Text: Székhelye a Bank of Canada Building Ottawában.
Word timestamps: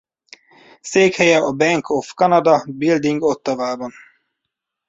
Székhelye 0.81 1.37
a 1.37 1.51
Bank 1.51 1.89
of 1.89 2.13
Canada 2.13 2.65
Building 2.67 3.21
Ottawában. 3.23 3.91